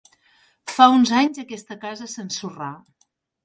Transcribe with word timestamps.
Fa 0.75 0.87
uns 0.93 1.11
anys 1.19 1.43
aquesta 1.45 1.79
casa 1.87 2.11
s'ensorrà. 2.17 2.75